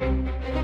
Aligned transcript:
Thank 0.00 0.48
you. 0.48 0.57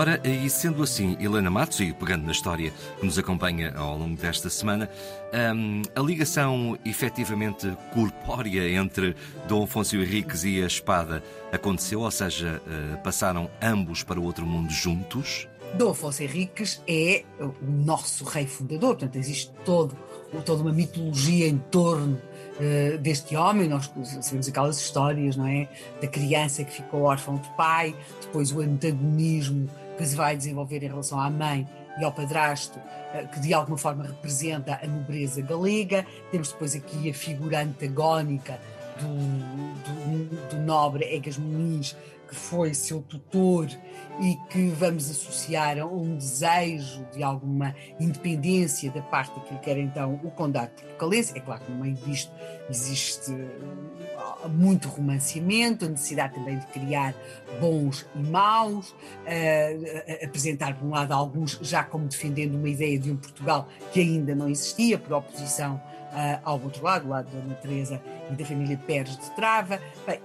Ora, 0.00 0.18
e 0.24 0.48
sendo 0.48 0.82
assim, 0.82 1.14
Helena 1.20 1.50
Matos, 1.50 1.78
e 1.80 1.92
pegando 1.92 2.24
na 2.24 2.32
história 2.32 2.72
que 2.98 3.04
nos 3.04 3.18
acompanha 3.18 3.74
ao 3.76 3.98
longo 3.98 4.16
desta 4.16 4.48
semana, 4.48 4.88
um, 5.54 5.82
a 5.94 6.00
ligação 6.00 6.74
efetivamente 6.86 7.70
corpórea 7.92 8.66
entre 8.80 9.14
Dom 9.46 9.64
Afonso 9.64 9.96
Henriques 9.96 10.42
e 10.42 10.62
a 10.62 10.66
espada 10.66 11.22
aconteceu, 11.52 12.00
ou 12.00 12.10
seja, 12.10 12.62
uh, 12.66 12.96
passaram 13.02 13.50
ambos 13.60 14.02
para 14.02 14.18
o 14.18 14.24
outro 14.24 14.46
mundo 14.46 14.72
juntos? 14.72 15.46
Dom 15.74 15.90
Afonso 15.90 16.22
Henriques 16.22 16.82
é 16.88 17.22
o 17.38 17.54
nosso 17.62 18.24
rei 18.24 18.46
fundador, 18.46 18.96
portanto, 18.96 19.16
existe 19.16 19.52
todo, 19.66 19.94
toda 20.46 20.62
uma 20.62 20.72
mitologia 20.72 21.46
em 21.46 21.58
torno 21.70 22.14
uh, 22.14 22.96
deste 22.96 23.36
homem. 23.36 23.68
Nós 23.68 23.92
sabemos 24.22 24.48
aquelas 24.48 24.80
histórias, 24.80 25.36
não 25.36 25.46
é? 25.46 25.68
Da 26.00 26.08
criança 26.08 26.64
que 26.64 26.72
ficou 26.72 27.02
órfã 27.02 27.34
de 27.36 27.50
pai, 27.50 27.94
depois 28.22 28.50
o 28.50 28.62
antagonismo 28.62 29.68
que 30.00 30.06
se 30.06 30.16
vai 30.16 30.34
desenvolver 30.34 30.82
em 30.82 30.88
relação 30.88 31.20
à 31.20 31.28
mãe 31.28 31.68
e 32.00 32.04
ao 32.04 32.10
padrasto, 32.10 32.80
eh, 33.12 33.26
que 33.26 33.38
de 33.38 33.52
alguma 33.52 33.76
forma 33.76 34.02
representa 34.02 34.80
a 34.82 34.86
nobreza 34.86 35.42
galega. 35.42 36.06
Temos 36.30 36.52
depois 36.52 36.74
aqui 36.74 37.10
a 37.10 37.12
figura 37.12 37.60
antagónica 37.60 38.58
do, 39.00 40.28
do, 40.28 40.48
do 40.48 40.56
nobre 40.62 41.04
Egas 41.04 41.38
Muniz, 41.38 41.96
que 42.30 42.36
foi 42.36 42.72
seu 42.72 43.02
tutor 43.02 43.68
e 44.20 44.36
que 44.50 44.68
vamos 44.68 45.10
associar 45.10 45.78
a 45.78 45.84
um 45.84 46.16
desejo 46.16 47.04
de 47.12 47.24
alguma 47.24 47.74
independência 47.98 48.88
da 48.92 49.02
parte 49.02 49.34
daquilo 49.34 49.58
que 49.58 49.68
era 49.68 49.80
então 49.80 50.20
o 50.22 50.30
condado 50.30 50.70
portucalense. 50.70 51.36
É 51.36 51.40
claro 51.40 51.64
que 51.64 51.72
no 51.72 51.78
meio 51.78 51.96
disto 51.96 52.32
existe 52.68 53.32
uh, 53.32 54.48
muito 54.48 54.88
romanceamento, 54.88 55.86
a 55.86 55.88
necessidade 55.88 56.34
também 56.34 56.58
de 56.58 56.66
criar 56.66 57.14
bons 57.60 58.06
e 58.14 58.22
maus, 58.22 58.90
uh, 58.90 60.24
apresentar 60.24 60.78
por 60.78 60.86
um 60.86 60.90
lado 60.90 61.12
alguns 61.12 61.58
já 61.62 61.82
como 61.82 62.06
defendendo 62.06 62.54
uma 62.54 62.68
ideia 62.68 62.96
de 62.96 63.10
um 63.10 63.16
Portugal 63.16 63.66
que 63.92 64.00
ainda 64.00 64.36
não 64.36 64.48
existia, 64.48 64.98
por 64.98 65.14
oposição 65.14 65.82
uh, 66.12 66.40
ao 66.44 66.60
outro 66.62 66.84
lado, 66.84 67.06
o 67.06 67.10
lado 67.10 67.28
da 67.30 67.40
e 67.40 68.19
da 68.36 68.44
família 68.44 68.78
Pérez 68.86 69.16
de 69.16 69.30
Trava. 69.36 69.80
Bem, 70.06 70.20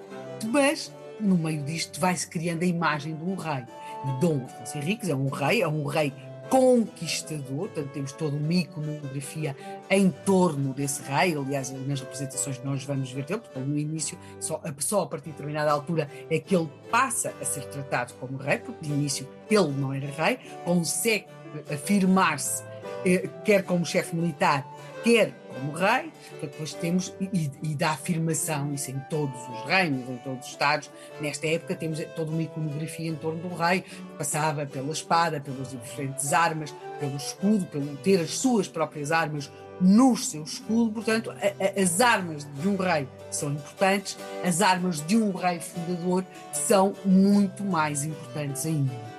mas 0.45 0.91
no 1.19 1.37
meio 1.37 1.63
disto 1.63 1.99
vai-se 1.99 2.27
criando 2.27 2.63
a 2.63 2.65
imagem 2.65 3.15
de 3.15 3.23
um 3.23 3.35
rei. 3.35 3.63
E 4.05 4.19
Dom 4.19 4.45
Afonso 4.45 4.77
Henriques 4.77 5.09
é 5.09 5.15
um 5.15 5.29
rei, 5.29 5.61
é 5.61 5.67
um 5.67 5.85
rei 5.85 6.13
conquistador, 6.49 7.69
portanto 7.69 7.91
temos 7.91 8.11
toda 8.11 8.37
uma 8.37 8.53
iconografia 8.53 9.55
em 9.89 10.11
torno 10.25 10.73
desse 10.73 11.01
rei, 11.01 11.35
aliás 11.35 11.71
nas 11.87 12.01
representações 12.01 12.57
que 12.57 12.65
nós 12.65 12.83
vamos 12.83 13.11
ver 13.11 13.25
dele, 13.25 13.41
porque 13.41 13.59
no 13.59 13.77
início, 13.77 14.17
só, 14.39 14.61
só 14.77 15.01
a 15.01 15.07
partir 15.07 15.25
de 15.25 15.31
determinada 15.31 15.71
altura 15.71 16.07
é 16.29 16.39
que 16.39 16.55
ele 16.55 16.69
passa 16.91 17.33
a 17.41 17.45
ser 17.45 17.65
tratado 17.65 18.13
como 18.19 18.37
rei, 18.37 18.59
porque 18.59 18.85
de 18.85 18.93
início 18.93 19.27
ele 19.49 19.69
não 19.69 19.91
era 19.91 20.05
rei, 20.05 20.39
consegue 20.63 21.25
afirmar-se 21.71 22.63
eh, 23.05 23.27
quer 23.43 23.63
como 23.63 23.85
chefe 23.85 24.15
militar, 24.15 24.65
quer 25.05 25.31
como 25.53 25.71
rei, 25.71 26.11
depois 26.41 26.73
temos, 26.73 27.13
e, 27.21 27.51
e, 27.61 27.75
da 27.75 27.91
afirmação, 27.91 28.73
isso 28.73 28.89
em 28.89 28.99
todos 29.07 29.39
os 29.47 29.65
reinos, 29.65 30.09
em 30.09 30.17
todos 30.17 30.45
os 30.45 30.51
Estados, 30.51 30.89
nesta 31.21 31.45
época 31.45 31.75
temos 31.75 32.03
toda 32.15 32.31
uma 32.31 32.41
iconografia 32.41 33.11
em 33.11 33.15
torno 33.15 33.47
do 33.47 33.55
rei, 33.55 33.81
que 33.81 34.17
passava 34.17 34.65
pela 34.65 34.91
espada, 34.91 35.39
pelas 35.39 35.69
diferentes 35.69 36.33
armas, 36.33 36.75
pelo 36.99 37.15
escudo, 37.15 37.67
pelo 37.67 37.95
ter 37.97 38.19
as 38.19 38.31
suas 38.31 38.67
próprias 38.67 39.11
armas 39.11 39.51
no 39.79 40.17
seu 40.17 40.43
escudo, 40.43 40.91
portanto, 40.91 41.29
a, 41.29 41.35
a, 41.35 41.81
as 41.81 42.01
armas 42.01 42.47
de 42.55 42.67
um 42.67 42.75
rei 42.75 43.07
são 43.29 43.51
importantes, 43.51 44.17
as 44.43 44.61
armas 44.61 45.05
de 45.05 45.15
um 45.15 45.31
rei 45.31 45.59
fundador 45.59 46.25
são 46.51 46.95
muito 47.05 47.63
mais 47.63 48.03
importantes 48.03 48.65
ainda 48.65 49.14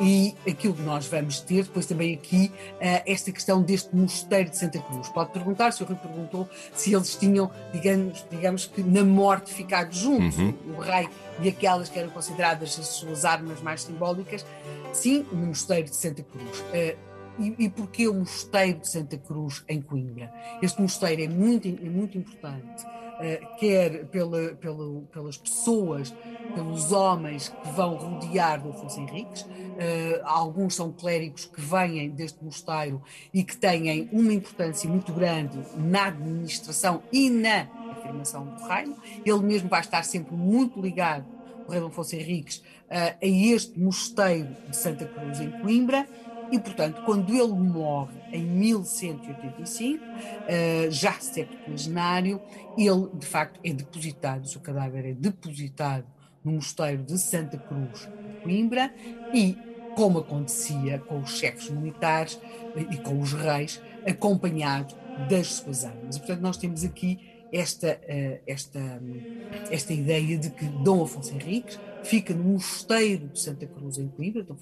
e 0.00 0.34
aquilo 0.48 0.74
que 0.74 0.82
nós 0.82 1.06
vamos 1.06 1.40
ter 1.40 1.64
depois 1.64 1.86
também 1.86 2.14
aqui 2.14 2.50
uh, 2.56 3.02
esta 3.06 3.30
questão 3.30 3.62
deste 3.62 3.94
mosteiro 3.94 4.50
de 4.50 4.56
Santa 4.56 4.78
Cruz. 4.78 5.08
Pode 5.10 5.30
perguntar, 5.30 5.72
se 5.72 5.82
o 5.82 5.86
Rui 5.86 5.96
perguntou 5.96 6.48
se 6.74 6.94
eles 6.94 7.14
tinham, 7.16 7.50
digamos, 7.72 8.24
digamos 8.30 8.66
que 8.66 8.82
na 8.82 9.04
morte 9.04 9.52
ficado 9.52 9.92
juntos, 9.94 10.38
uhum. 10.38 10.54
o 10.76 10.80
rei 10.80 11.08
e 11.42 11.48
aquelas 11.48 11.88
que 11.88 11.98
eram 11.98 12.10
consideradas 12.10 12.78
as 12.78 12.86
suas 12.86 13.24
armas 13.24 13.60
mais 13.60 13.82
simbólicas. 13.82 14.44
Sim, 14.92 15.24
no 15.30 15.46
mosteiro 15.48 15.88
de 15.88 15.96
Santa 15.96 16.22
Cruz. 16.22 16.60
Uh, 16.60 17.10
e, 17.38 17.54
e 17.58 17.70
porquê 17.70 18.08
o 18.08 18.14
mosteiro 18.14 18.80
de 18.80 18.90
Santa 18.90 19.16
Cruz 19.16 19.64
em 19.68 19.80
Coimbra? 19.80 20.32
Este 20.60 20.80
mosteiro 20.80 21.22
é 21.22 21.28
muito, 21.28 21.68
é 21.68 21.88
muito 21.88 22.18
importante 22.18 22.84
eh, 23.22 23.40
quer 23.58 24.06
pela, 24.06 24.54
pela, 24.54 25.02
pelas 25.12 25.36
pessoas, 25.36 26.14
pelos 26.54 26.92
homens 26.92 27.48
que 27.48 27.70
vão 27.70 27.94
rodear 27.94 28.60
do 28.60 28.70
Afonso 28.70 29.00
Henriques. 29.00 29.42
Uh, 29.42 30.20
alguns 30.24 30.74
são 30.74 30.92
clérigos 30.92 31.46
que 31.46 31.60
vêm 31.60 32.10
deste 32.10 32.42
mosteiro 32.44 33.02
e 33.32 33.42
que 33.42 33.56
têm 33.56 34.08
uma 34.12 34.32
importância 34.32 34.88
muito 34.88 35.12
grande 35.12 35.58
na 35.76 36.06
administração 36.06 37.02
e 37.12 37.30
na 37.30 37.66
afirmação 37.90 38.46
do 38.46 38.62
reino. 38.64 38.96
Ele 39.24 39.40
mesmo 39.40 39.68
vai 39.68 39.80
estar 39.80 40.02
sempre 40.02 40.34
muito 40.34 40.80
ligado, 40.80 41.26
o 41.66 41.70
rei 41.70 41.80
Afonso 41.82 42.14
Henriques, 42.16 42.58
uh, 42.58 43.16
a 43.22 43.26
este 43.26 43.78
mosteiro 43.78 44.54
de 44.68 44.76
Santa 44.76 45.06
Cruz 45.06 45.40
em 45.40 45.50
Coimbra 45.60 46.06
e, 46.52 46.58
portanto, 46.58 47.02
quando 47.04 47.32
ele 47.32 47.52
morre 47.52 48.18
em 48.32 48.42
1185, 48.44 50.04
eh, 50.48 50.88
já 50.90 51.12
septuagenário, 51.12 52.40
ele 52.76 53.08
de 53.14 53.26
facto 53.26 53.60
é 53.62 53.72
depositado, 53.72 54.44
o 54.44 54.48
seu 54.48 54.60
cadáver 54.60 55.06
é 55.06 55.12
depositado 55.12 56.04
no 56.44 56.52
mosteiro 56.52 57.02
de 57.02 57.18
Santa 57.18 57.58
Cruz 57.58 58.00
de 58.00 58.42
Coimbra 58.42 58.92
e, 59.34 59.56
como 59.94 60.18
acontecia 60.18 60.98
com 60.98 61.20
os 61.20 61.38
chefes 61.38 61.70
militares 61.70 62.40
e 62.90 62.96
com 62.96 63.20
os 63.20 63.32
reis, 63.32 63.80
acompanhado 64.06 64.94
das 65.28 65.54
suas 65.54 65.84
armas. 65.84 66.16
E, 66.16 66.18
portanto, 66.20 66.40
nós 66.40 66.56
temos 66.56 66.84
aqui 66.84 67.18
esta, 67.52 68.00
eh, 68.04 68.40
esta, 68.46 69.02
esta 69.70 69.92
ideia 69.92 70.38
de 70.38 70.50
que 70.50 70.64
Dom 70.64 71.02
Afonso 71.02 71.34
Henriques 71.34 71.80
fica 72.04 72.32
no 72.32 72.44
mosteiro 72.44 73.28
de 73.28 73.40
Santa 73.40 73.66
Cruz 73.66 73.98
em 73.98 74.08
Coimbra, 74.08 74.42
Dom 74.44 74.54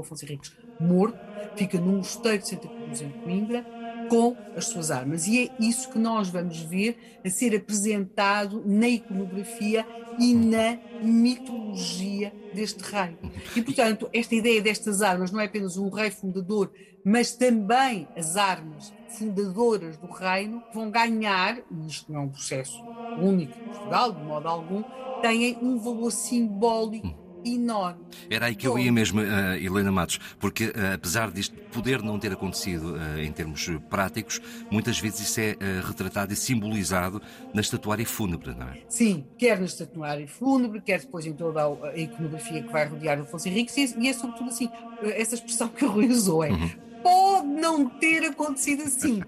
Afonso 0.00 0.24
Henriques 0.24 0.56
morto, 0.80 1.18
fica 1.56 1.78
no 1.78 1.98
mosteiro 1.98 2.38
de 2.38 2.48
Santa 2.48 2.68
Cruz 2.68 3.02
em 3.02 3.10
Coimbra 3.10 3.64
com 4.12 4.36
as 4.54 4.66
suas 4.66 4.90
armas. 4.90 5.26
E 5.26 5.44
é 5.44 5.50
isso 5.58 5.88
que 5.88 5.98
nós 5.98 6.28
vamos 6.28 6.60
ver 6.60 6.98
a 7.24 7.30
ser 7.30 7.56
apresentado 7.56 8.62
na 8.66 8.86
iconografia 8.86 9.86
e 10.20 10.34
na 10.34 10.78
mitologia 11.00 12.30
deste 12.52 12.82
rei. 12.82 13.16
E, 13.56 13.62
portanto, 13.62 14.10
esta 14.12 14.34
ideia 14.34 14.60
destas 14.60 15.00
armas 15.00 15.32
não 15.32 15.40
é 15.40 15.46
apenas 15.46 15.78
um 15.78 15.88
rei 15.88 16.10
fundador, 16.10 16.70
mas 17.02 17.34
também 17.34 18.06
as 18.14 18.36
armas 18.36 18.92
fundadoras 19.16 19.96
do 19.96 20.08
reino 20.08 20.62
vão 20.74 20.90
ganhar, 20.90 21.56
e 21.70 21.86
isto 21.86 22.12
não 22.12 22.20
é 22.20 22.24
um 22.24 22.28
processo 22.28 22.84
único 23.16 23.58
em 23.58 23.62
Portugal, 23.62 24.12
de 24.12 24.22
modo 24.22 24.46
algum, 24.46 24.84
têm 25.22 25.58
um 25.62 25.78
valor 25.78 26.10
simbólico. 26.10 27.21
Enorme. 27.44 28.00
Era 28.30 28.46
aí 28.46 28.54
que 28.54 28.66
eu 28.66 28.78
ia 28.78 28.92
mesmo, 28.92 29.20
uh, 29.20 29.54
Helena 29.60 29.92
Matos, 29.92 30.18
porque 30.38 30.66
uh, 30.66 30.94
apesar 30.94 31.30
disto 31.30 31.56
poder 31.72 32.02
não 32.02 32.18
ter 32.18 32.32
acontecido 32.32 32.94
uh, 32.94 33.18
em 33.18 33.32
termos 33.32 33.68
práticos, 33.88 34.40
muitas 34.70 34.98
vezes 34.98 35.20
isso 35.20 35.40
é 35.40 35.56
retratado 35.84 36.32
e 36.32 36.36
simbolizado 36.36 37.20
na 37.54 37.60
estatuária 37.60 38.06
fúnebre, 38.06 38.54
não 38.54 38.68
é? 38.68 38.78
Sim, 38.88 39.24
quer 39.38 39.58
na 39.58 39.66
estatuária 39.66 40.26
fúnebre, 40.26 40.80
quer 40.80 41.00
depois 41.00 41.26
em 41.26 41.32
toda 41.32 41.62
a, 41.62 41.88
a 41.88 41.96
iconografia 41.96 42.62
que 42.62 42.72
vai 42.72 42.86
rodear 42.86 43.18
o 43.18 43.22
Afonso 43.22 43.48
Henrique, 43.48 43.72
e 43.98 44.08
é 44.08 44.12
sobretudo 44.12 44.50
assim, 44.50 44.68
essa 45.02 45.34
expressão 45.34 45.68
que 45.68 45.84
o 45.84 45.90
Rui 45.90 46.08
usou 46.08 46.44
é 46.44 46.50
uhum. 46.50 46.70
pode 47.02 47.48
não 47.48 47.88
ter 47.88 48.24
acontecido 48.24 48.82
assim, 48.82 49.22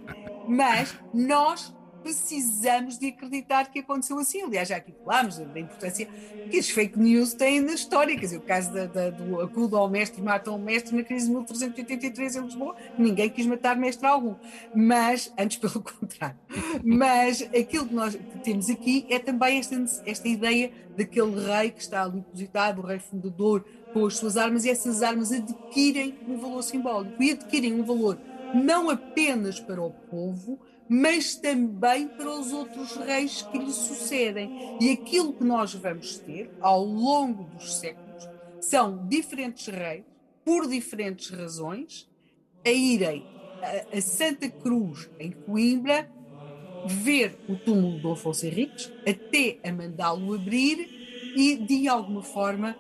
mas 0.49 0.95
nós 1.13 1.75
precisamos 2.05 2.99
de 2.99 3.09
acreditar 3.09 3.71
que 3.71 3.79
aconteceu 3.79 4.19
assim. 4.19 4.43
Aliás, 4.43 4.69
já 4.69 4.77
aqui 4.77 4.95
falámos 5.03 5.39
da 5.39 5.59
importância 5.59 6.07
que 6.51 6.59
as 6.59 6.69
fake 6.69 6.99
news 6.99 7.33
têm 7.33 7.61
na 7.61 7.73
história. 7.73 8.15
Quer 8.19 8.37
o 8.37 8.43
caso 8.43 8.73
da, 8.73 8.85
da, 8.85 9.09
do 9.09 9.41
acudo 9.41 9.75
ao 9.77 9.89
mestre 9.89 10.21
matam 10.21 10.55
o 10.55 10.59
mestre 10.59 10.95
na 10.95 11.03
crise 11.03 11.27
de 11.27 11.33
1383 11.33 12.37
em 12.37 12.41
Lisboa, 12.43 12.77
ninguém 12.99 13.31
quis 13.31 13.47
matar 13.47 13.75
mestre 13.75 14.07
algum. 14.07 14.35
Mas, 14.75 15.33
antes 15.39 15.57
pelo 15.57 15.83
contrário. 15.83 16.37
Mas 16.85 17.41
aquilo 17.43 17.87
que 17.87 17.95
nós 17.95 18.19
temos 18.45 18.69
aqui 18.69 19.07
é 19.09 19.19
também 19.19 19.59
esta, 19.59 19.83
esta 20.05 20.29
ideia 20.29 20.71
daquele 20.95 21.41
rei 21.41 21.71
que 21.71 21.81
está 21.81 22.03
ali 22.03 22.21
depositado, 22.21 22.83
o 22.83 22.87
rei 22.87 22.99
fundador, 22.99 23.65
com 23.95 24.05
as 24.05 24.17
suas 24.19 24.37
armas, 24.37 24.67
e 24.67 24.71
essas 24.71 25.03
armas 25.03 25.33
adquirem 25.33 26.19
um 26.29 26.37
valor 26.37 26.63
simbólico 26.63 27.23
e 27.23 27.31
adquirem 27.31 27.73
um 27.73 27.83
valor 27.83 28.19
não 28.55 28.89
apenas 28.89 29.59
para 29.59 29.83
o 29.83 29.91
povo, 29.91 30.61
mas 30.89 31.35
também 31.37 32.09
para 32.09 32.31
os 32.31 32.53
outros 32.53 32.97
reis 32.97 33.43
que 33.43 33.59
lhe 33.59 33.73
sucedem. 33.73 34.79
E 34.81 34.91
aquilo 34.91 35.33
que 35.33 35.45
nós 35.45 35.75
vamos 35.75 36.19
ter 36.19 36.51
ao 36.61 36.85
longo 36.85 37.45
dos 37.45 37.77
séculos 37.77 38.29
são 38.61 39.07
diferentes 39.09 39.67
reis, 39.67 40.05
por 40.45 40.69
diferentes 40.69 41.31
razões, 41.31 42.09
a 42.65 42.71
irem 42.71 43.25
a, 43.93 44.01
Santa 44.01 44.49
Cruz, 44.49 45.09
em 45.19 45.33
Coimbra, 45.33 46.11
ver 46.87 47.39
o 47.49 47.57
túmulo 47.57 47.99
do 47.99 48.13
Afonso 48.13 48.47
Henriques, 48.47 48.93
até 49.09 49.59
a 49.67 49.73
mandá-lo 49.73 50.35
abrir 50.35 51.33
e, 51.35 51.57
de 51.57 51.89
alguma 51.89 52.23
forma, 52.23 52.77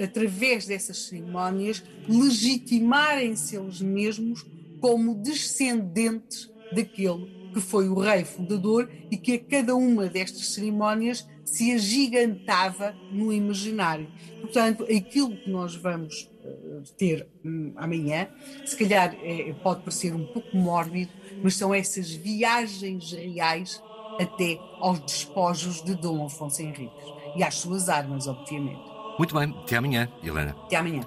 através 0.00 0.66
dessas 0.66 1.06
cerimónias, 1.06 1.82
legitimarem-se 2.08 3.56
eles 3.56 3.80
mesmos 3.80 4.44
como 4.80 5.14
descendentes 5.14 6.51
daquele 6.74 7.42
que 7.52 7.60
foi 7.60 7.88
o 7.88 7.98
rei 7.98 8.24
fundador 8.24 8.90
e 9.10 9.16
que 9.16 9.34
a 9.34 9.38
cada 9.38 9.74
uma 9.74 10.06
destas 10.06 10.54
cerimónias 10.54 11.28
se 11.44 11.72
agigantava 11.72 12.94
no 13.10 13.32
imaginário. 13.32 14.08
Portanto, 14.40 14.84
aquilo 14.84 15.36
que 15.36 15.50
nós 15.50 15.74
vamos 15.74 16.30
uh, 16.42 16.82
ter 16.96 17.28
um, 17.44 17.72
amanhã, 17.76 18.28
se 18.64 18.76
calhar 18.76 19.14
é, 19.22 19.52
pode 19.62 19.80
parecer 19.80 20.14
um 20.14 20.24
pouco 20.24 20.56
mórbido, 20.56 21.12
mas 21.42 21.54
são 21.54 21.74
essas 21.74 22.10
viagens 22.10 23.12
reais 23.12 23.82
até 24.18 24.58
aos 24.80 25.00
despojos 25.00 25.82
de 25.82 25.94
Dom 25.94 26.24
Afonso 26.24 26.62
Henriques 26.62 27.04
e 27.36 27.42
às 27.42 27.56
suas 27.56 27.88
armas, 27.88 28.26
obviamente. 28.26 28.80
Muito 29.18 29.34
bem, 29.34 29.54
até 29.62 29.76
amanhã, 29.76 30.08
Helena. 30.22 30.56
Até 30.64 30.76
amanhã. 30.76 31.02